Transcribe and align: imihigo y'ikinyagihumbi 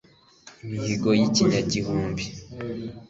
imihigo 0.63 1.09
y'ikinyagihumbi 1.19 2.25